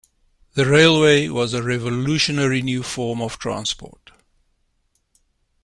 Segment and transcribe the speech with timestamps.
[0.55, 4.09] The railway was a revolutionary new form of transport.